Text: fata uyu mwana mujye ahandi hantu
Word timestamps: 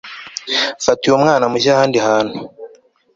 fata 0.83 1.01
uyu 1.05 1.21
mwana 1.23 1.45
mujye 1.51 1.69
ahandi 1.73 1.97
hantu 2.07 2.37